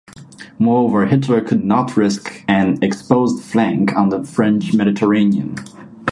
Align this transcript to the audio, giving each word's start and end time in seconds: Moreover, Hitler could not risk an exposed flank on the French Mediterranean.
Moreover, 0.57 1.05
Hitler 1.05 1.41
could 1.41 1.63
not 1.63 1.95
risk 1.95 2.43
an 2.47 2.79
exposed 2.83 3.43
flank 3.43 3.93
on 3.95 4.09
the 4.09 4.23
French 4.23 4.73
Mediterranean. 4.73 5.57